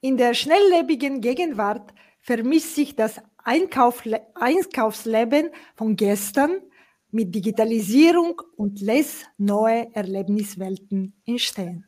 [0.00, 6.60] In der schnelllebigen Gegenwart vermisst sich das Einkaufsleben von gestern
[7.10, 11.86] mit Digitalisierung und lässt neue Erlebniswelten entstehen.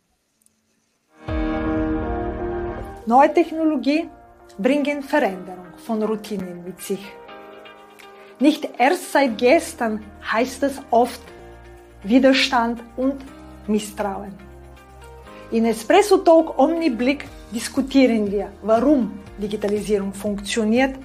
[3.06, 4.09] Neue Technologie
[4.59, 7.04] bringen Veränderung von Routinen mit sich.
[8.40, 11.21] Nicht erst seit gestern heißt es oft
[12.04, 13.17] Widerstand und
[13.67, 14.33] Misstrauen.
[15.51, 20.96] In Espresso Talk Omniblick diskutieren wir, warum Digitalisierung funktioniert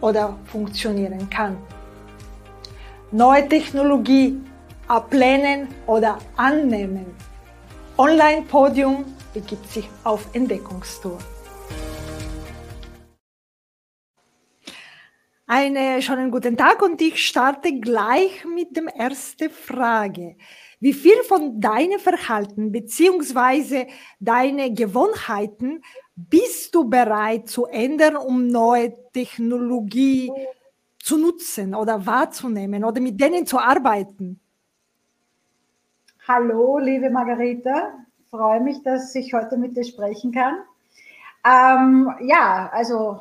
[0.00, 1.56] oder funktionieren kann.
[3.10, 4.40] Neue Technologie
[4.88, 7.06] ablehnen oder annehmen.
[7.98, 11.18] Online-Podium begibt sich auf Entdeckungstour.
[15.46, 20.36] Einen schönen guten Tag und ich starte gleich mit der ersten Frage.
[20.82, 23.86] Wie viel von deinem Verhalten bzw.
[24.18, 25.80] deine Gewohnheiten
[26.16, 30.32] bist du bereit zu ändern, um neue Technologie
[30.98, 34.40] zu nutzen oder wahrzunehmen oder mit denen zu arbeiten?
[36.26, 37.92] Hallo, liebe Margareta.
[38.28, 40.54] Freue mich, dass ich heute mit dir sprechen kann.
[41.44, 43.20] Ähm, ja, also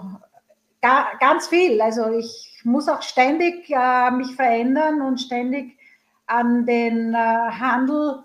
[0.81, 1.79] ga, ganz viel.
[1.79, 5.77] Also ich muss auch ständig äh, mich verändern und ständig
[6.27, 8.23] an den äh, Handel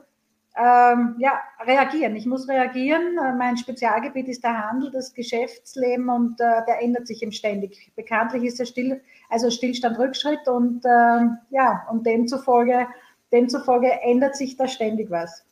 [0.56, 2.16] ähm, ja, reagieren.
[2.16, 3.18] Ich muss reagieren.
[3.18, 7.92] Äh, mein Spezialgebiet ist der Handel, das Geschäftsleben und äh, der ändert sich eben ständig.
[7.94, 12.86] Bekanntlich ist der Still, also Stillstand Rückschritt und ähm, ja, und demzufolge,
[13.32, 15.44] demzufolge ändert sich da ständig was.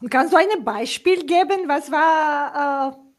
[0.00, 1.66] Und kannst du ein Beispiel geben?
[1.66, 3.09] Was war äh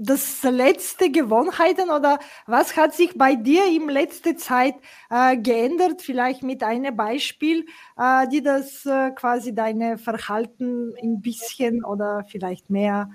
[0.00, 4.74] das letzte Gewohnheiten oder was hat sich bei dir in letzter Zeit
[5.10, 6.00] äh, geändert?
[6.00, 7.66] Vielleicht mit einem Beispiel,
[7.98, 13.10] äh, die das äh, quasi deine Verhalten ein bisschen oder vielleicht mehr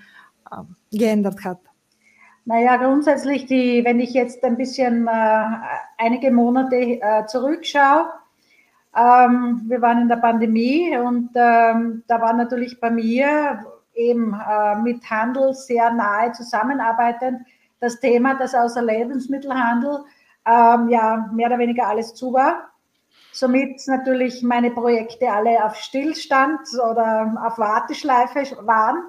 [0.55, 1.59] ähm, geändert hat.
[2.45, 5.45] Naja, grundsätzlich, die, wenn ich jetzt ein bisschen äh,
[5.97, 8.09] einige Monate äh, zurückschaue,
[8.95, 14.75] ähm, wir waren in der Pandemie und ähm, da war natürlich bei mir eben äh,
[14.77, 17.47] mit Handel sehr nahe zusammenarbeitend.
[17.79, 20.03] Das Thema, dass außer Lebensmittelhandel
[20.45, 22.69] ähm, ja mehr oder weniger alles zu war.
[23.31, 29.03] Somit natürlich meine Projekte alle auf Stillstand oder auf Warteschleife waren.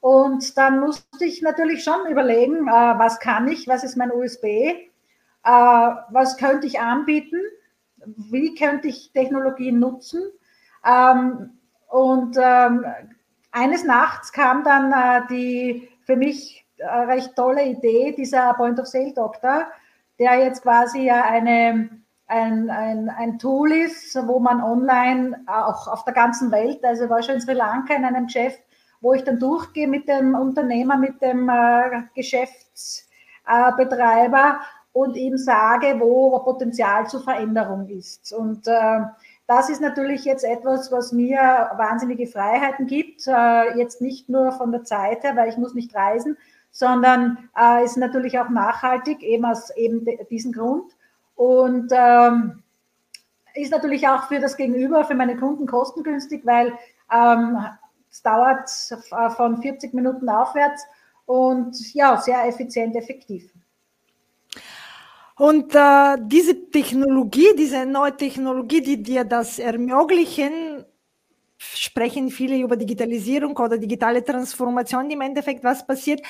[0.00, 4.44] Und dann musste ich natürlich schon überlegen, äh, was kann ich, was ist mein USB,
[4.44, 4.86] äh,
[5.42, 7.40] was könnte ich anbieten,
[8.04, 10.22] wie könnte ich Technologien nutzen.
[10.84, 11.58] Ähm,
[11.88, 12.84] und ähm,
[13.56, 19.68] eines Nachts kam dann äh, die für mich äh, recht tolle Idee dieser Point-of-Sale-Doktor,
[20.18, 21.88] der jetzt quasi ja eine,
[22.26, 27.22] ein, ein, ein Tool ist, wo man online auch auf der ganzen Welt, also war
[27.22, 28.60] schon in Sri Lanka in einem Geschäft,
[29.00, 34.60] wo ich dann durchgehe mit dem Unternehmer, mit dem äh, Geschäftsbetreiber
[34.92, 38.34] und ihm sage, wo Potenzial zur Veränderung ist.
[38.34, 39.00] Und äh,
[39.46, 41.38] das ist natürlich jetzt etwas, was mir
[41.76, 45.94] wahnsinnige Freiheiten gibt, äh, jetzt nicht nur von der Zeit her, weil ich muss nicht
[45.94, 46.36] reisen,
[46.72, 50.92] sondern äh, ist natürlich auch nachhaltig, eben aus eben diesem Grund.
[51.36, 52.62] Und ähm,
[53.54, 56.72] ist natürlich auch für das Gegenüber, für meine Kunden kostengünstig, weil
[57.12, 57.58] ähm,
[58.10, 58.68] es dauert
[59.36, 60.86] von 40 Minuten aufwärts
[61.26, 63.52] und ja, sehr effizient, effektiv.
[65.38, 70.84] Und äh, diese Technologie, diese neue Technologie, die dir das ermöglichen,
[71.58, 76.22] sprechen viele über Digitalisierung oder digitale Transformation im Endeffekt, was passiert.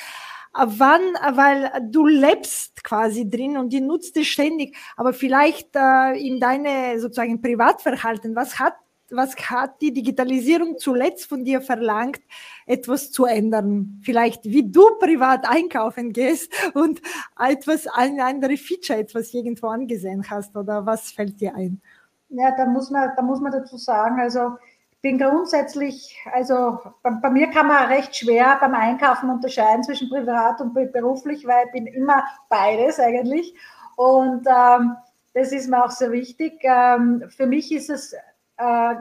[0.53, 1.03] Wann,
[1.37, 6.99] weil du lebst quasi drin und die nutzt es ständig, aber vielleicht äh, in deine
[6.99, 8.75] sozusagen Privatverhalten, was hat
[9.11, 12.21] was hat die Digitalisierung zuletzt von dir verlangt,
[12.67, 14.01] etwas zu ändern?
[14.05, 17.01] Vielleicht wie du privat einkaufen gehst und
[17.39, 21.81] etwas, eine andere Feature, etwas irgendwo angesehen hast oder was fällt dir ein?
[22.29, 24.57] Ja, da muss man, da muss man dazu sagen, also
[24.91, 30.09] ich bin grundsätzlich, also bei, bei, mir kann man recht schwer beim Einkaufen unterscheiden zwischen
[30.09, 33.55] privat und beruflich, weil ich bin immer beides eigentlich.
[33.97, 34.97] Und ähm,
[35.35, 36.55] das ist mir auch sehr wichtig.
[36.63, 38.17] Ähm, für mich ist es
[38.59, 38.95] äh,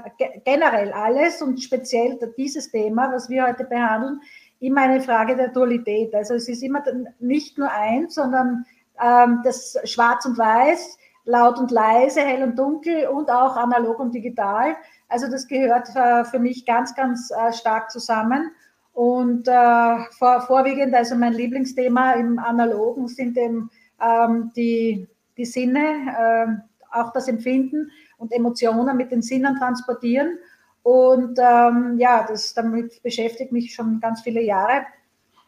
[0.44, 4.20] generell alles und speziell dieses Thema, was wir heute behandeln,
[4.60, 6.14] immer eine Frage der Dualität.
[6.14, 6.84] Also es ist immer
[7.20, 8.66] nicht nur eins, sondern
[9.02, 14.14] ähm, das Schwarz und Weiß, laut und leise, hell und dunkel und auch analog und
[14.14, 14.76] digital.
[15.10, 18.52] Also das gehört äh, für mich ganz, ganz äh, stark zusammen.
[18.94, 23.70] Und äh, vor, vorwiegend, also mein Lieblingsthema im Analogen sind eben
[24.02, 25.08] ähm, die,
[25.38, 26.62] die Sinne, ähm,
[26.92, 30.38] auch das Empfinden und Emotionen mit den Sinnen transportieren.
[30.84, 34.86] Und ähm, ja, das, damit beschäftigt mich schon ganz viele Jahre.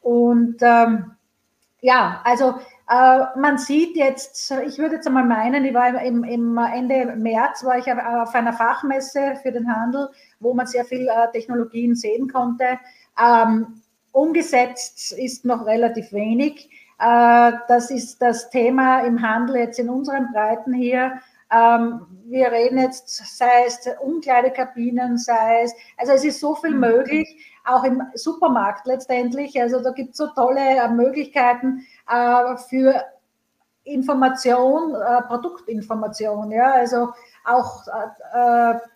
[0.02, 1.12] Und ähm,
[1.82, 2.56] ja, also
[2.90, 7.64] äh, man sieht jetzt, ich würde jetzt einmal meinen, ich war im, im Ende März
[7.64, 10.10] war ich auf einer Fachmesse für den Handel,
[10.40, 12.80] wo man sehr viel äh, Technologien sehen konnte.
[13.22, 13.82] Ähm,
[14.12, 16.70] umgesetzt ist noch relativ wenig.
[17.00, 21.20] Äh, das ist das Thema im Handel jetzt in unseren Breiten hier.
[21.52, 26.80] Ähm, wir reden jetzt, sei es Umkleidekabinen, sei es, also es ist so viel mhm.
[26.82, 29.60] möglich, auch im Supermarkt letztendlich.
[29.62, 33.04] Also da gibt es so tolle äh, Möglichkeiten äh, für
[33.84, 37.14] Information, äh, Produktinformation, ja, also
[37.46, 37.86] auch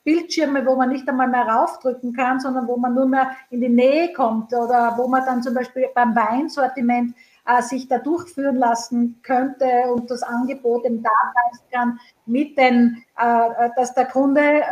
[0.03, 3.69] Bildschirme, wo man nicht einmal mehr raufdrücken kann, sondern wo man nur mehr in die
[3.69, 7.15] Nähe kommt oder wo man dann zum Beispiel beim Weinsortiment
[7.45, 13.69] äh, sich da durchführen lassen könnte und das Angebot eben darweisen kann, mit den, äh,
[13.75, 14.63] dass der Kunde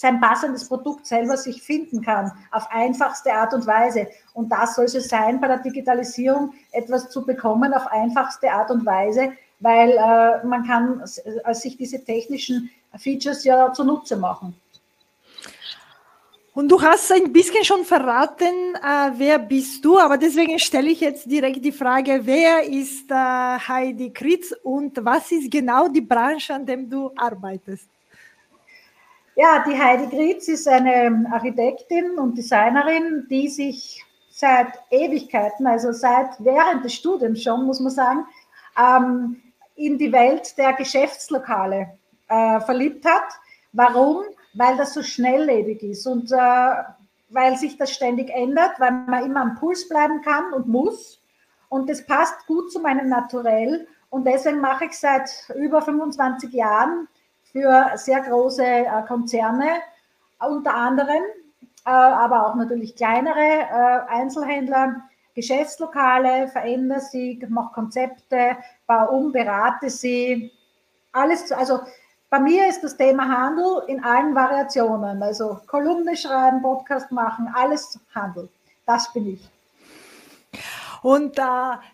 [0.00, 4.08] sein passendes Produkt selber sich finden kann, auf einfachste Art und Weise.
[4.32, 8.86] Und das soll es sein bei der Digitalisierung, etwas zu bekommen auf einfachste Art und
[8.86, 11.02] Weise, weil äh, man kann
[11.44, 14.54] äh, sich diese technischen Features ja zunutze machen.
[16.52, 21.00] Und du hast ein bisschen schon verraten, äh, wer bist du, aber deswegen stelle ich
[21.00, 26.54] jetzt direkt die Frage, wer ist äh, Heidi Kritz und was ist genau die Branche,
[26.54, 27.88] an der du arbeitest?
[29.36, 36.30] Ja, die Heidi Kritz ist eine Architektin und Designerin, die sich seit Ewigkeiten, also seit
[36.40, 38.26] während des Studiums schon, muss man sagen,
[38.76, 39.40] ähm,
[39.76, 41.96] in die Welt der Geschäftslokale
[42.28, 43.32] äh, verliebt hat.
[43.72, 44.24] Warum?
[44.54, 46.74] Weil das so schnelllebig ist und äh,
[47.30, 51.20] weil sich das ständig ändert, weil man immer am Puls bleiben kann und muss.
[51.68, 53.86] Und das passt gut zu meinem Naturell.
[54.10, 57.08] Und deswegen mache ich seit über 25 Jahren
[57.52, 59.68] für sehr große äh, Konzerne,
[60.40, 61.22] unter anderem,
[61.86, 65.02] äh, aber auch natürlich kleinere äh, Einzelhändler,
[65.34, 68.56] Geschäftslokale, verändere sie, mache Konzepte,
[68.86, 70.52] baue um, berate sie.
[71.12, 71.80] Alles, also
[72.30, 75.22] bei mir ist das Thema Handel in allen Variationen.
[75.22, 78.48] Also Kolumne schreiben, Podcast machen, alles Handel.
[78.86, 79.50] Das bin ich.
[81.02, 81.42] Und äh,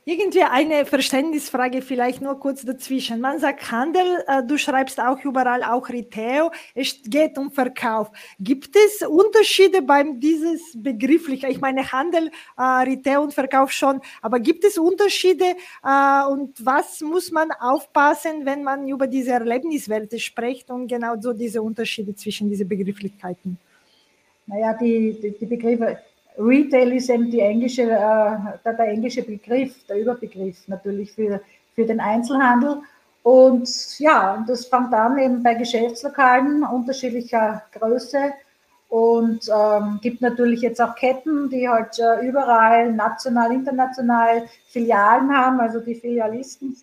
[0.05, 3.21] irgendwie eine Verständnisfrage vielleicht nur kurz dazwischen.
[3.21, 8.11] Man sagt Handel, äh, du schreibst auch überall auch Retail, es geht um Verkauf.
[8.41, 11.45] Gibt es Unterschiede beim dieses begrifflich?
[11.45, 15.55] Ich meine Handel, äh, Retail und Verkauf schon, aber gibt es Unterschiede
[15.85, 21.33] äh, und was muss man aufpassen, wenn man über diese Erlebniswerte spricht und genau so
[21.33, 23.59] diese Unterschiede zwischen diesen Begrifflichkeiten?
[24.47, 25.99] Naja, die, die, die Begriffe
[26.39, 31.41] Retail ist eben die englische, äh, der, der, englische Begriff, der Überbegriff natürlich für,
[31.75, 32.79] für den Einzelhandel.
[33.23, 38.33] Und ja, das fängt an eben bei Geschäftslokalen unterschiedlicher Größe
[38.89, 45.59] und ähm, gibt natürlich jetzt auch Ketten, die halt äh, überall national, international Filialen haben,
[45.59, 46.77] also die Filialisten.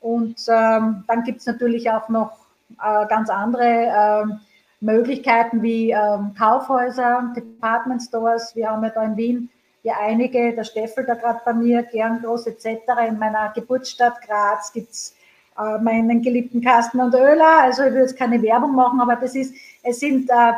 [0.00, 2.32] Und ähm, dann gibt es natürlich auch noch
[2.80, 4.40] äh, ganz andere ähm,
[4.80, 8.56] Möglichkeiten wie ähm, Kaufhäuser, Department Stores.
[8.56, 9.50] Wir haben ja da in Wien
[9.82, 12.80] ja einige, der Steffel da gerade bei mir, gern groß etc.
[13.08, 15.14] In meiner Geburtsstadt Graz gibt es
[15.58, 17.62] äh, meinen geliebten Kasten und Öler.
[17.62, 20.52] Also ich will jetzt keine Werbung machen, aber das ist, es sind äh,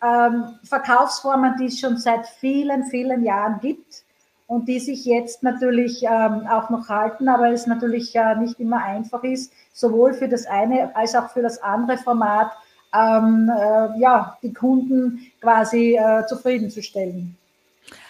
[0.00, 0.30] äh,
[0.64, 4.04] Verkaufsformen, die es schon seit vielen, vielen Jahren gibt
[4.46, 8.82] und die sich jetzt natürlich ähm, auch noch halten, aber es natürlich äh, nicht immer
[8.82, 12.52] einfach ist, sowohl für das eine als auch für das andere Format
[12.94, 17.36] ähm, äh, ja, die Kunden quasi äh, zufriedenzustellen.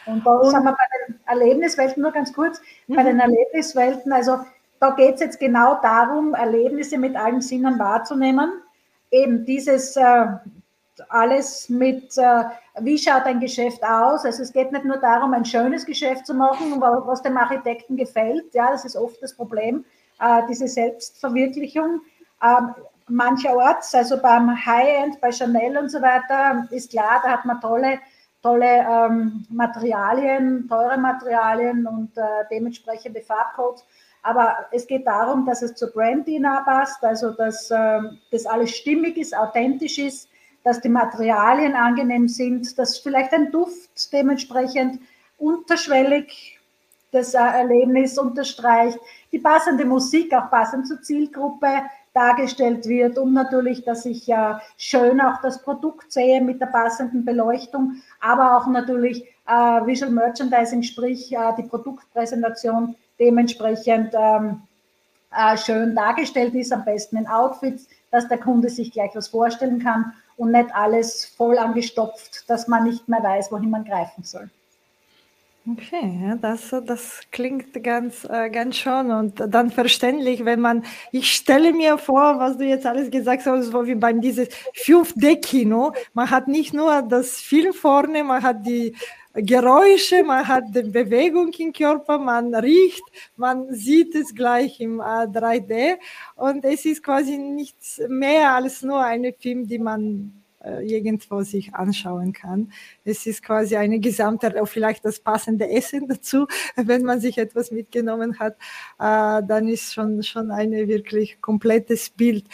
[0.06, 2.96] Und da sind wir bei den Erlebniswelten, nur ganz kurz, mhm.
[2.96, 4.38] bei den Erlebniswelten, also
[4.80, 8.52] da geht es jetzt genau darum, Erlebnisse mit allen Sinnen wahrzunehmen.
[9.10, 10.26] Eben dieses äh,
[11.08, 12.44] alles mit, äh,
[12.80, 14.24] wie schaut ein Geschäft aus?
[14.24, 18.54] Also es geht nicht nur darum, ein schönes Geschäft zu machen, was dem Architekten gefällt.
[18.54, 19.84] Ja, das ist oft das Problem,
[20.20, 22.00] äh, diese Selbstverwirklichung.
[22.42, 22.74] Ähm,
[23.08, 27.98] mancherorts, also beim High-End, bei Chanel und so weiter, ist klar, da hat man tolle,
[28.42, 33.84] tolle ähm, Materialien, teure Materialien und äh, dementsprechende Farbcodes.
[34.22, 38.00] Aber es geht darum, dass es zur Brand DNA passt, also dass äh,
[38.30, 40.28] das alles stimmig ist, authentisch ist,
[40.64, 45.00] dass die Materialien angenehm sind, dass vielleicht ein Duft dementsprechend
[45.38, 46.58] unterschwellig
[47.10, 48.98] das äh, Erlebnis unterstreicht,
[49.32, 51.68] die passende Musik auch passend zur Zielgruppe,
[52.14, 57.24] dargestellt wird und natürlich, dass ich ja schön auch das Produkt sehe mit der passenden
[57.24, 59.52] Beleuchtung, aber auch natürlich äh,
[59.86, 64.62] Visual Merchandising, sprich äh, die Produktpräsentation dementsprechend ähm,
[65.30, 69.82] äh, schön dargestellt ist, am besten in Outfits, dass der Kunde sich gleich was vorstellen
[69.82, 74.50] kann und nicht alles voll angestopft, dass man nicht mehr weiß, wohin man greifen soll.
[75.70, 81.74] Okay, das, das klingt ganz, äh, ganz schön und dann verständlich, wenn man, ich stelle
[81.74, 86.48] mir vor, was du jetzt alles gesagt hast, so wie beim dieses 5D-Kino, man hat
[86.48, 88.94] nicht nur das Film vorne, man hat die
[89.34, 93.04] Geräusche, man hat die Bewegung im Körper, man riecht,
[93.36, 95.96] man sieht es gleich im 3D äh,
[96.36, 100.37] und es ist quasi nichts mehr als nur ein Film, die man
[100.82, 102.72] irgendwo sich anschauen kann.
[103.04, 106.46] Es ist quasi eine gesamte, vielleicht das passende Essen dazu,
[106.76, 108.54] wenn man sich etwas mitgenommen hat,
[108.98, 112.44] äh, dann ist schon schon ein wirklich komplettes Bild.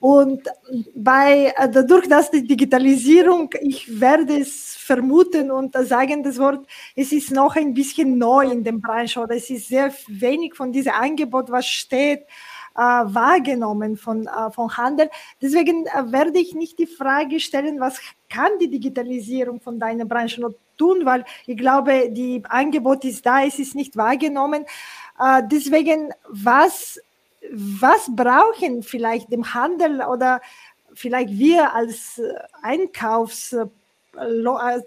[0.00, 0.42] Und
[0.94, 7.12] bei äh, dadurch, dass die Digitalisierung, ich werde es vermuten und sagen das Wort, es
[7.12, 10.92] ist noch ein bisschen neu in dem Branche oder es ist sehr wenig von diesem
[10.92, 12.26] Angebot, was steht äh,
[12.82, 15.10] wahrgenommen von, äh, von Handel.
[15.40, 20.40] Deswegen äh, werde ich nicht die Frage stellen, was kann die Digitalisierung von deiner Branche
[20.40, 24.64] noch tun, weil ich glaube, die Angebot ist da, es ist nicht wahrgenommen.
[25.18, 27.00] Äh, deswegen, was,
[27.52, 30.40] was brauchen vielleicht dem Handel oder
[30.94, 32.20] vielleicht wir als
[32.62, 33.56] Einkaufs,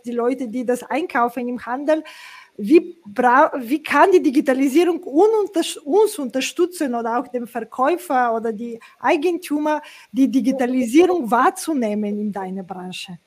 [0.05, 2.03] die Leute, die das einkaufen im Handel,
[2.57, 10.29] wie, wie kann die Digitalisierung uns unterstützen oder auch dem Verkäufer oder die Eigentümer, die
[10.29, 13.19] Digitalisierung wahrzunehmen in deiner Branche?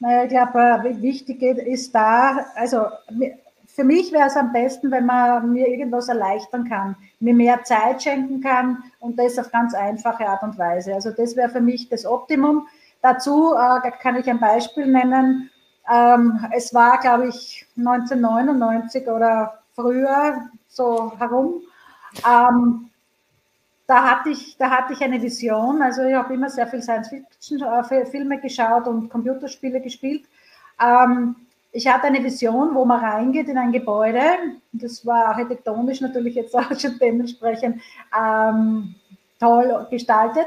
[0.00, 2.86] Naja, ich glaube, wichtig ist da, also
[3.66, 8.02] für mich wäre es am besten, wenn man mir irgendwas erleichtern kann, mir mehr Zeit
[8.02, 10.94] schenken kann und das auf ganz einfache Art und Weise.
[10.94, 12.66] Also das wäre für mich das Optimum.
[13.02, 15.50] Dazu äh, kann ich ein Beispiel nennen.
[15.92, 21.62] Ähm, es war, glaube ich, 1999 oder früher so herum.
[22.26, 22.90] Ähm,
[23.86, 25.80] da hatte ich, da hatte ich eine Vision.
[25.82, 30.24] Also ich habe immer sehr viel Science-Fiction-Filme geschaut und Computerspiele gespielt.
[30.80, 31.36] Ähm,
[31.72, 34.20] ich hatte eine Vision, wo man reingeht in ein Gebäude.
[34.72, 37.80] Das war architektonisch natürlich jetzt auch schon dementsprechend
[38.18, 38.94] ähm,
[39.38, 40.46] toll gestaltet.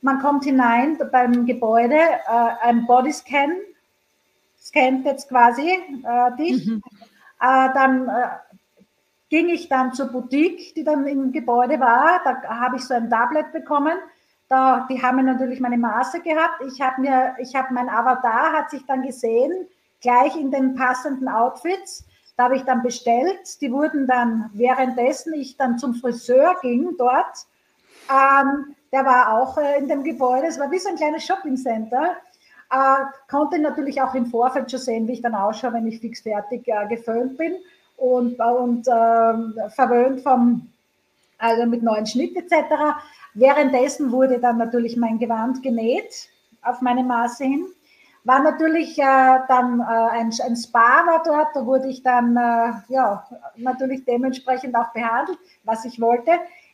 [0.00, 3.52] Man kommt hinein beim Gebäude, äh, ein Bodyscan
[4.62, 6.66] scannt jetzt quasi äh, dich.
[6.66, 6.82] Mhm.
[7.40, 8.28] Äh, dann äh,
[9.28, 12.20] ging ich dann zur Boutique, die dann im Gebäude war.
[12.24, 13.96] Da habe ich so ein Tablet bekommen.
[14.48, 16.62] Da, die haben natürlich meine Maße gehabt.
[16.66, 19.66] Ich habe mir, ich habe mein Avatar hat sich dann gesehen,
[20.00, 22.04] gleich in den passenden Outfits.
[22.36, 23.60] Da habe ich dann bestellt.
[23.60, 27.46] Die wurden dann währenddessen ich dann zum Friseur ging dort.
[28.10, 30.46] Ähm, der war auch äh, in dem Gebäude.
[30.46, 32.16] Es war wie so ein kleines Shopping Center.
[32.72, 36.22] Äh, konnte natürlich auch im Vorfeld schon sehen, wie ich dann ausschaue, wenn ich fix
[36.22, 37.52] fertig äh, geföhnt bin
[37.98, 40.70] und, und äh, verwöhnt vom,
[41.36, 42.96] also mit neuen Schnitt etc.
[43.34, 46.30] Währenddessen wurde dann natürlich mein Gewand genäht
[46.62, 47.66] auf meine Maße hin.
[48.24, 52.72] War natürlich äh, dann äh, ein, ein, Spa war dort, da wurde ich dann äh,
[52.88, 53.26] ja
[53.56, 56.30] natürlich dementsprechend auch behandelt, was ich wollte.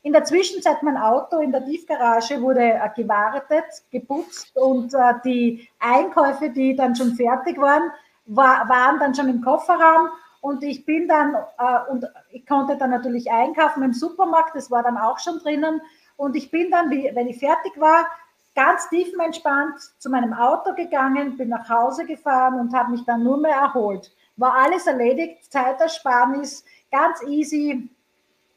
[0.08, 5.68] In der Zwischenzeit mein Auto in der Tiefgarage wurde äh, gewartet, geputzt und äh, die
[5.80, 7.90] Einkäufe, die dann schon fertig waren,
[8.24, 10.08] war, waren dann schon im Kofferraum
[10.40, 14.82] und ich bin dann äh, und ich konnte dann natürlich einkaufen im Supermarkt, das war
[14.82, 15.82] dann auch schon drinnen
[16.16, 18.06] und ich bin dann, wie, wenn ich fertig war,
[18.54, 23.36] ganz tiefenentspannt zu meinem Auto gegangen, bin nach Hause gefahren und habe mich dann nur
[23.36, 24.10] mehr erholt.
[24.38, 27.90] War alles erledigt, Zeitersparnis, ganz easy,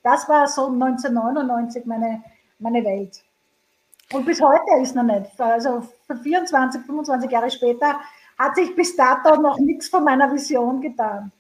[0.04, 2.24] das war so 1999 meine,
[2.60, 3.24] meine Welt.
[4.14, 5.40] Und bis heute ist noch nicht.
[5.40, 8.00] Also 24, 25 Jahre später
[8.38, 11.32] hat sich bis dato noch nichts von meiner Vision getan.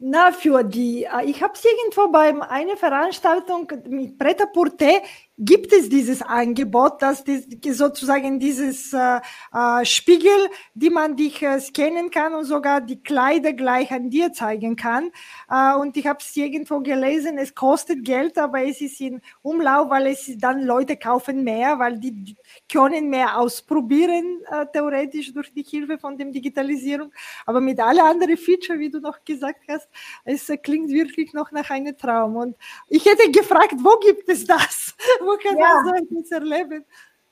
[0.00, 5.02] Na, für die, äh, ich habe es irgendwo bei einer Veranstaltung mit Preta Porte
[5.38, 9.20] gibt es dieses Angebot, dass die, sozusagen dieses äh,
[9.52, 14.32] äh, Spiegel, die man dich äh, scannen kann und sogar die Kleider gleich an dir
[14.32, 15.10] zeigen kann.
[15.48, 19.88] Äh, und ich habe es irgendwo gelesen, es kostet Geld, aber es ist in Umlauf,
[19.90, 22.36] weil es dann Leute kaufen mehr, weil die,
[22.70, 27.12] können mehr ausprobieren, äh, theoretisch durch die Hilfe von dem Digitalisierung.
[27.46, 29.88] Aber mit alle anderen Feature, wie du noch gesagt hast,
[30.24, 32.36] es klingt wirklich noch nach einem Traum.
[32.36, 32.56] Und
[32.88, 34.96] ich hätte gefragt, wo gibt es das?
[35.28, 35.74] Wo kann ja.
[35.74, 36.84] man so etwas erleben?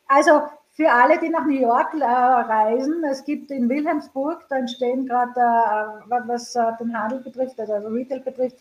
[0.06, 5.06] Also für alle, die nach New York äh, reisen, es gibt in Wilhelmsburg, da entstehen
[5.06, 8.60] gerade, äh, was äh, den Handel betrifft, also Retail betrifft, äh,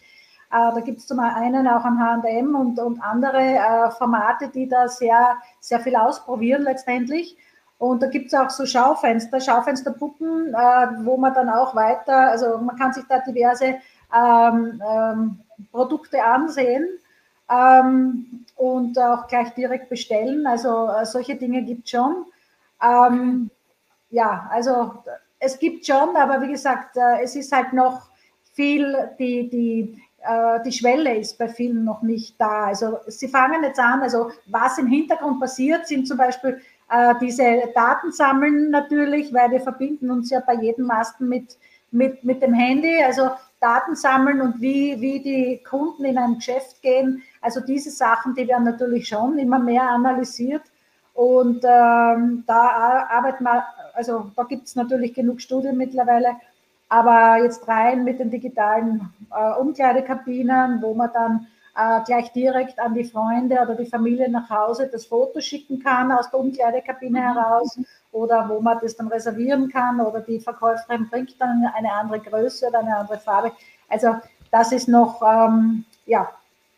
[0.49, 4.87] da gibt es zum einen auch ein H&M und, und andere äh, Formate, die da
[4.87, 7.37] sehr, sehr viel ausprobieren letztendlich.
[7.77, 12.57] Und da gibt es auch so Schaufenster, Schaufensterpuppen, äh, wo man dann auch weiter, also
[12.59, 13.75] man kann sich da diverse
[14.15, 15.39] ähm, ähm,
[15.73, 16.87] Produkte ansehen
[17.49, 20.45] ähm, und auch gleich direkt bestellen.
[20.47, 22.25] Also äh, solche Dinge gibt es schon.
[22.81, 23.49] Ähm,
[24.09, 24.93] ja, also
[25.39, 28.09] es gibt schon, aber wie gesagt, äh, es ist halt noch
[28.53, 32.65] viel die, die, äh, die Schwelle ist bei vielen noch nicht da.
[32.65, 37.43] Also sie fangen jetzt an, also was im Hintergrund passiert, sind zum Beispiel äh, diese
[37.73, 41.57] Daten sammeln natürlich, weil wir verbinden uns ja bei jedem Masten mit,
[41.91, 46.81] mit, mit dem Handy, also Daten sammeln und wie, wie die Kunden in ein Geschäft
[46.81, 47.23] gehen.
[47.41, 50.63] Also diese Sachen, die werden natürlich schon immer mehr analysiert.
[51.13, 56.35] Und ähm, da arbeiten wir, also da gibt es natürlich genug Studien mittlerweile,
[56.89, 62.93] aber jetzt rein mit den digitalen äh, Umkleidekabinen, wo man dann äh, gleich direkt an
[62.93, 67.23] die Freunde oder die Familie nach Hause das Foto schicken kann aus der Umkleidekabine mhm.
[67.23, 67.79] heraus
[68.11, 72.67] oder wo man das dann reservieren kann oder die Verkäuferin bringt dann eine andere Größe
[72.67, 73.51] oder eine andere Farbe.
[73.89, 74.15] Also
[74.51, 76.29] das ist noch ähm, ja,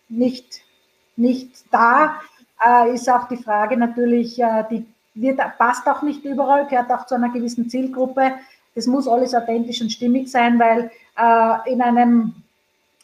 [0.09, 0.61] nicht,
[1.15, 2.15] nicht da.
[2.65, 7.05] Äh, ist auch die Frage natürlich, äh, die wird, passt auch nicht überall, gehört auch
[7.05, 8.33] zu einer gewissen Zielgruppe.
[8.75, 12.35] Das muss alles authentisch und stimmig sein, weil äh, in einem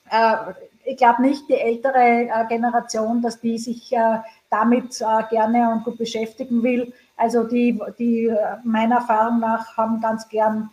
[0.09, 0.53] äh,
[0.86, 5.84] ich glaube nicht, die ältere äh, Generation, dass die sich äh, damit äh, gerne und
[5.84, 6.94] gut beschäftigen will.
[7.16, 10.72] Also die, die meiner Erfahrung nach haben ganz gern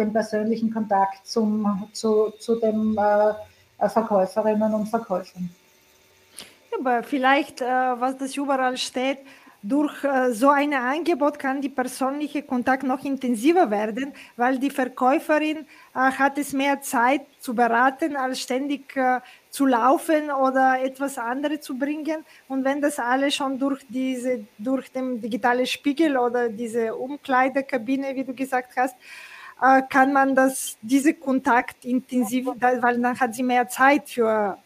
[0.00, 2.98] den persönlichen Kontakt zum, zu, zu den
[3.78, 5.48] Verkäuferinnen und Verkäufern.
[6.76, 9.18] Aber vielleicht, was das überall steht,
[9.62, 15.58] durch äh, so ein Angebot kann die persönliche Kontakt noch intensiver werden, weil die Verkäuferin
[15.58, 19.20] äh, hat es mehr Zeit zu beraten, als ständig äh,
[19.50, 22.24] zu laufen oder etwas anderes zu bringen.
[22.48, 28.24] Und wenn das alles schon durch diese, durch den digitalen Spiegel oder diese Umkleidekabine, wie
[28.24, 28.96] du gesagt hast,
[29.88, 34.58] kann man das, diese Kontakt intensiv, weil dann hat sie mehr Zeit für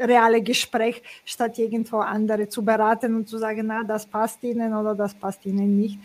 [0.00, 4.94] reale Gespräch, statt irgendwo andere zu beraten und zu sagen, na, das passt ihnen oder
[4.94, 5.98] das passt ihnen nicht.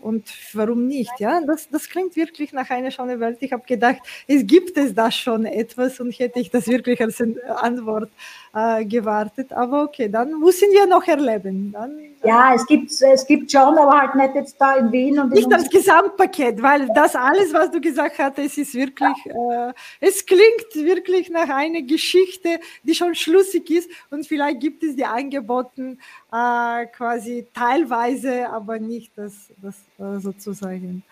[0.00, 1.12] Und warum nicht?
[1.18, 3.38] Ja, das, das klingt wirklich nach einer schönen Welt.
[3.40, 7.22] Ich habe gedacht, es gibt es da schon etwas und hätte ich das wirklich als
[7.60, 8.10] Antwort
[8.54, 9.52] äh, gewartet.
[9.52, 11.72] Aber okay, dann müssen wir noch erleben.
[11.72, 15.18] Dann, ja, es gibt, es gibt schon, aber halt nicht jetzt da in Wien.
[15.18, 19.72] Und nicht das Gesamtpaket, weil das alles, was du gesagt hast, es ist wirklich, äh,
[20.00, 25.04] es klingt wirklich nach einer Geschichte, die schon schlüssig ist und vielleicht gibt es die
[25.04, 25.98] Angeboten
[26.32, 31.02] äh, quasi teilweise, aber nicht das, das äh, sozusagen.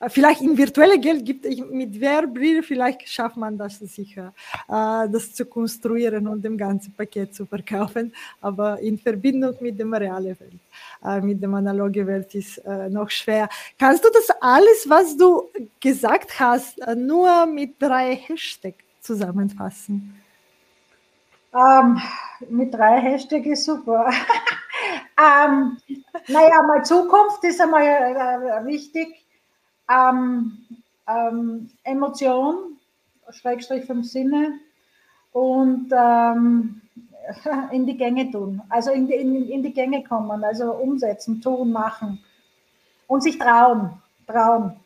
[0.00, 4.32] Äh, vielleicht in virtuelle Geld gibt es mit Wehrbrille, vielleicht schafft man das sicher,
[4.68, 8.12] äh, das zu konstruieren und dem ganzen Paket zu verkaufen.
[8.40, 10.60] Aber in Verbindung mit dem realen Welt,
[11.04, 12.60] äh, mit dem analogen Welt ist
[12.90, 13.48] noch schwer.
[13.78, 15.48] Kannst du das alles, was du
[15.80, 20.14] gesagt hast, nur mit drei Hashtags zusammenfassen?
[21.52, 22.00] Ähm,
[22.48, 24.08] mit drei Hashtags ist super.
[25.18, 25.78] ähm,
[26.28, 29.26] naja, mal Zukunft ist einmal äh, wichtig.
[29.90, 30.66] Ähm,
[31.08, 32.78] ähm, Emotion,
[33.30, 34.60] Schrägstrich vom Sinne
[35.32, 36.80] und ähm,
[37.72, 41.72] in die Gänge tun, also in die, in, in die Gänge kommen, also umsetzen, tun,
[41.72, 42.22] machen.
[43.06, 43.90] Und sich trauen,
[44.26, 44.76] trauen.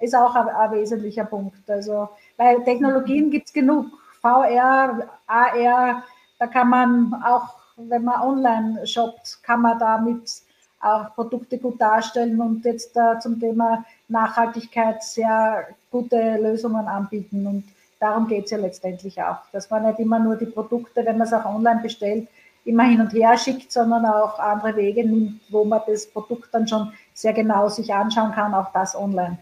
[0.00, 1.70] Ist auch ein, ein wesentlicher Punkt.
[1.70, 3.86] Also, weil Technologien gibt es genug,
[4.22, 6.04] VR, AR,
[6.38, 10.42] da kann man auch, wenn man online shoppt, kann man damit
[10.80, 17.46] auch Produkte gut darstellen und jetzt äh, zum Thema Nachhaltigkeit sehr gute Lösungen anbieten.
[17.46, 17.64] Und
[18.00, 21.26] darum geht es ja letztendlich auch, dass man nicht immer nur die Produkte, wenn man
[21.26, 22.28] es auch online bestellt,
[22.64, 26.66] immer hin und her schickt, sondern auch andere Wege nimmt, wo man das Produkt dann
[26.66, 29.38] schon sehr genau sich anschauen kann, auch das online.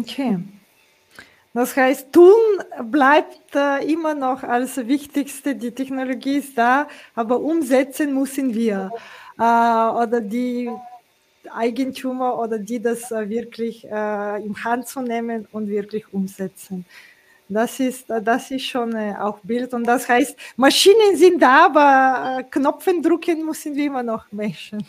[0.00, 0.38] Okay.
[1.54, 2.34] Das heißt, tun
[2.90, 5.54] bleibt äh, immer noch als Wichtigste.
[5.54, 8.90] Die Technologie ist da, aber umsetzen müssen wir.
[9.38, 10.68] Äh, oder die
[11.54, 16.84] Eigentümer oder die das äh, wirklich in Hand zu nehmen und wirklich umsetzen.
[17.48, 19.74] Das ist, das ist schon auch Bild.
[19.74, 24.84] Und das heißt, Maschinen sind da, aber Knopfen drücken müssen wir immer noch Menschen.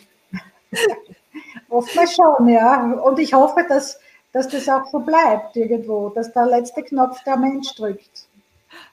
[1.68, 2.92] Oftmals schon, ja.
[2.94, 4.00] Und ich hoffe, dass,
[4.36, 8.26] dass das auch so bleibt irgendwo, dass der letzte Knopf der Mensch drückt.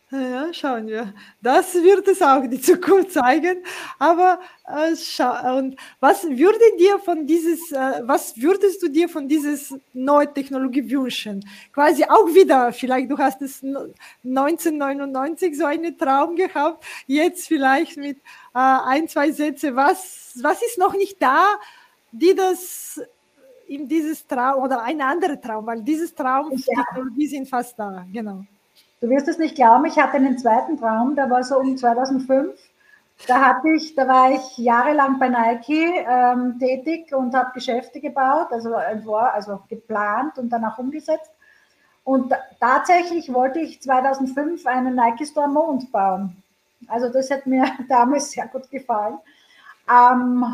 [0.10, 1.14] Ja, schauen wir.
[1.42, 3.62] Das wird es auch die Zukunft zeigen.
[4.00, 4.94] Aber äh,
[5.58, 10.90] und was würde dir von dieses, äh, was würdest du dir von dieses neue Technologie
[10.90, 11.44] wünschen?
[11.74, 18.16] Quasi auch wieder, vielleicht du hast es 1999 so einen Traum gehabt, jetzt vielleicht mit
[18.56, 19.76] äh, ein, zwei Sätze.
[19.76, 21.48] Was, was ist noch nicht da,
[22.14, 23.02] die das
[23.74, 26.84] in dieses Traum oder ein anderer Traum, weil dieses Traum, ja.
[26.84, 28.44] Technologie sind fast da, genau.
[29.02, 32.58] Du wirst es nicht glauben, ich hatte einen zweiten Traum, der war so um 2005.
[33.28, 38.48] Da hatte ich, da war ich jahrelang bei Nike ähm, tätig und habe Geschäfte gebaut,
[38.52, 41.32] also, also geplant und dann auch umgesetzt.
[42.04, 46.36] Und tatsächlich wollte ich 2005 einen Nike Store Mond bauen.
[46.88, 49.18] Also das hat mir damals sehr gut gefallen.
[49.90, 50.46] Ähm,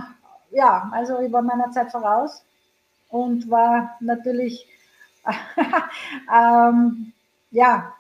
[0.52, 2.44] ja, also ich war meiner Zeit voraus
[3.10, 4.68] und war natürlich
[6.34, 7.14] ähm,
[7.52, 7.94] ja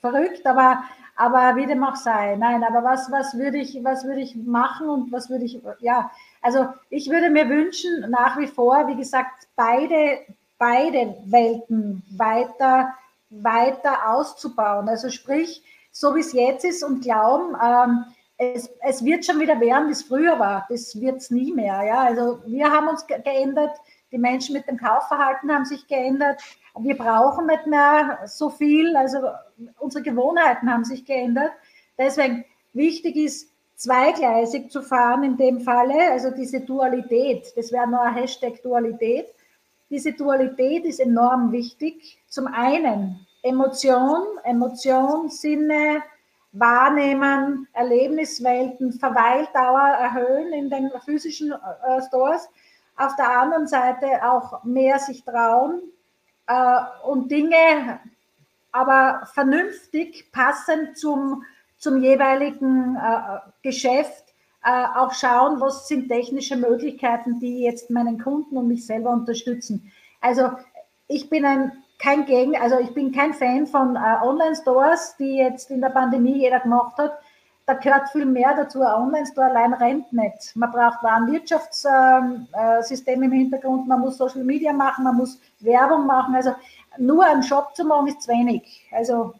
[0.00, 0.84] verrückt, aber
[1.16, 2.36] aber wie dem auch sei.
[2.36, 6.10] Nein, aber was was würde ich was ich machen und was würde ich ja
[6.42, 10.20] also ich würde mir wünschen nach wie vor, wie gesagt, beide
[10.58, 12.94] beide Welten weiter
[13.30, 14.88] weiter auszubauen.
[14.88, 18.04] Also sprich so wie es jetzt ist und glauben, ähm,
[18.36, 20.64] es, es, wird schon wieder werden, wie es früher war.
[20.68, 21.82] Das wird es nie mehr.
[21.82, 22.02] Ja?
[22.02, 23.76] Also wir haben uns geändert,
[24.12, 26.40] die Menschen mit dem Kaufverhalten haben sich geändert.
[26.78, 29.18] Wir brauchen nicht mehr so viel, also
[29.78, 31.52] unsere Gewohnheiten haben sich geändert.
[31.98, 38.00] Deswegen wichtig ist, zweigleisig zu fahren in dem Falle, also diese Dualität, das wäre nur
[38.00, 39.26] ein Hashtag Dualität.
[39.88, 42.18] Diese Dualität ist enorm wichtig.
[42.26, 46.02] Zum einen Emotion, Emotion, Sinne,
[46.52, 52.48] Wahrnehmen, Erlebniswelten, Verweildauer erhöhen in den physischen äh, Stores.
[52.98, 55.80] Auf der anderen Seite auch mehr sich trauen
[56.46, 58.00] äh, und Dinge
[58.72, 61.44] aber vernünftig, passend zum,
[61.78, 64.24] zum jeweiligen äh, Geschäft
[64.62, 69.90] äh, auch schauen, was sind technische Möglichkeiten, die jetzt meinen Kunden und mich selber unterstützen.
[70.20, 70.50] Also
[71.06, 75.70] ich bin ein kein Gegen, also ich bin kein Fan von äh, Online-Stores, die jetzt
[75.70, 77.18] in der Pandemie jeder gemacht hat.
[77.68, 78.80] Da gehört viel mehr dazu.
[78.80, 80.56] Ein Online-Store allein rennt nicht.
[80.56, 86.34] Man braucht ein Wirtschaftssystem im Hintergrund, man muss Social Media machen, man muss Werbung machen.
[86.34, 86.54] Also
[86.96, 88.88] nur einen Shop zu machen ist zu wenig.
[88.90, 89.34] Also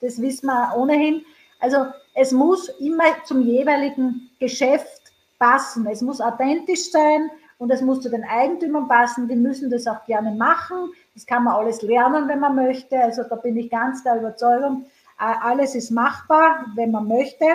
[0.00, 1.24] das wissen wir ohnehin.
[1.58, 5.84] Also es muss immer zum jeweiligen Geschäft passen.
[5.88, 9.26] Es muss authentisch sein und es muss zu den Eigentümern passen.
[9.26, 10.92] Die müssen das auch gerne machen.
[11.14, 12.96] Das kann man alles lernen, wenn man möchte.
[12.96, 14.91] Also da bin ich ganz der Überzeugung, äh,
[15.22, 17.46] alles ist machbar, wenn man möchte,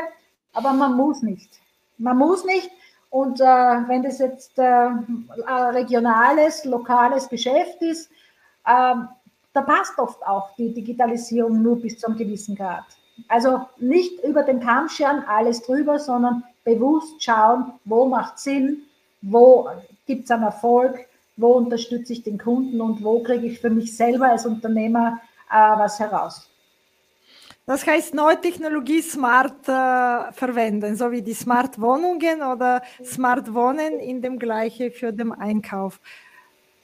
[0.53, 1.49] aber man muss nicht.
[1.97, 2.69] Man muss nicht.
[3.09, 4.89] Und äh, wenn das jetzt äh,
[5.71, 8.09] regionales, lokales Geschäft ist,
[8.65, 8.95] äh,
[9.53, 12.85] da passt oft auch die Digitalisierung nur bis zu einem gewissen Grad.
[13.27, 18.83] Also nicht über den Kamm scheren, alles drüber, sondern bewusst schauen, wo macht Sinn,
[19.21, 19.69] wo
[20.05, 23.95] gibt es einen Erfolg, wo unterstütze ich den Kunden und wo kriege ich für mich
[23.95, 26.49] selber als Unternehmer äh, was heraus.
[27.67, 33.99] Das heißt, neue Technologie smart äh, verwenden, so wie die Smart Wohnungen oder Smart Wohnen
[33.99, 35.99] in dem gleichen für den Einkauf.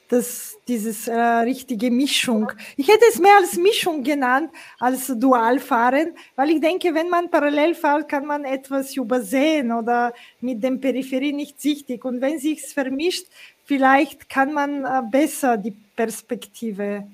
[0.08, 2.52] Das, dieses äh, richtige Mischung.
[2.76, 7.74] Ich hätte es mehr als Mischung genannt, als Dualfahren, weil ich denke, wenn man parallel
[7.74, 12.04] fährt, kann man etwas übersehen oder mit dem Peripherie nicht sichtig.
[12.04, 13.26] Und wenn sich vermischt,
[13.64, 17.04] vielleicht kann man äh, besser die Perspektive.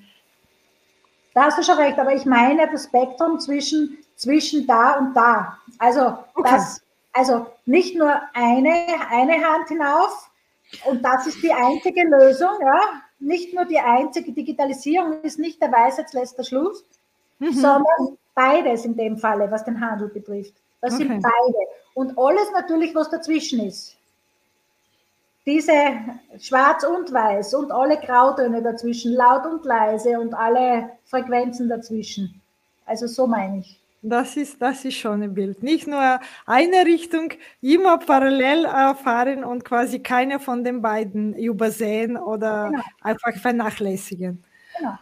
[1.33, 5.57] Da hast du schon recht, aber ich meine das Spektrum zwischen, zwischen da und da.
[5.77, 6.49] Also, okay.
[6.51, 6.81] das,
[7.13, 10.29] also nicht nur eine, eine Hand hinauf
[10.85, 13.01] und das ist die einzige Lösung, ja.
[13.19, 16.83] Nicht nur die einzige Digitalisierung ist nicht der Weisheitsletzter Schluss,
[17.37, 17.53] mhm.
[17.53, 20.55] sondern beides in dem Falle, was den Handel betrifft.
[20.81, 21.03] Das okay.
[21.03, 21.57] sind beide.
[21.93, 23.95] Und alles natürlich, was dazwischen ist
[25.45, 25.73] diese
[26.39, 32.41] Schwarz und Weiß und alle Grautöne dazwischen, laut und leise und alle Frequenzen dazwischen.
[32.85, 33.79] Also so meine ich.
[34.03, 35.61] Das ist, das ist schon ein Bild.
[35.61, 42.17] Nicht nur eine Richtung, immer parallel äh, fahren und quasi keine von den beiden übersehen
[42.17, 42.83] oder genau.
[43.01, 44.43] einfach vernachlässigen.
[44.77, 44.97] Genau.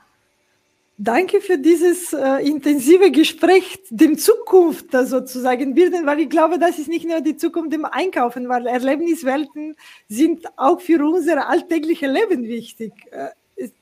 [1.01, 6.89] Danke für dieses äh, intensive Gespräch, dem Zukunft sozusagen bilden, weil ich glaube, das ist
[6.89, 9.77] nicht nur die Zukunft im Einkaufen, weil Erlebniswelten
[10.09, 12.91] sind auch für unser alltägliches Leben wichtig.
[13.11, 13.29] Äh,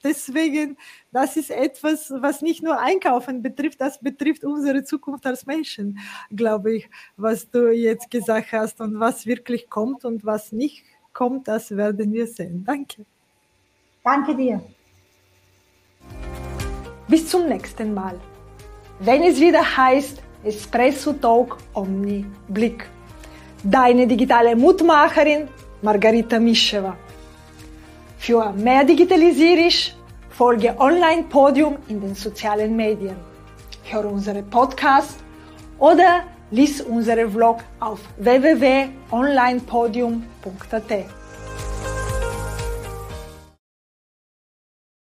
[0.04, 0.78] deswegen,
[1.12, 5.98] das ist etwas, was nicht nur Einkaufen betrifft, das betrifft unsere Zukunft als Menschen,
[6.30, 11.48] glaube ich, was du jetzt gesagt hast und was wirklich kommt und was nicht kommt,
[11.48, 12.64] das werden wir sehen.
[12.64, 13.08] Danke.
[14.04, 14.62] Danke dir.
[17.08, 18.16] Bis zum nächsten Mal.
[19.00, 22.90] Wenn es wieder heißt Espresso Talk Omni Blick.
[23.64, 25.48] Deine digitale Mutmacherin
[25.82, 26.96] Margarita Mischewa.
[28.18, 29.96] Für mehr Digitalisierisch
[30.30, 33.16] folge Online Podium in den sozialen Medien.
[33.84, 35.20] Hör unsere Podcast
[35.80, 41.17] oder lies unsere Vlog auf www.onlinepodium.at.